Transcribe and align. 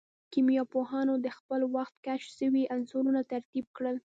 کيميا 0.31 0.63
پوهانو 0.73 1.13
د 1.19 1.27
خپل 1.37 1.61
وخت 1.75 1.95
کشف 2.05 2.29
سوي 2.39 2.63
عنصرونه 2.73 3.21
ترتيب 3.31 3.65
کړل. 3.77 3.95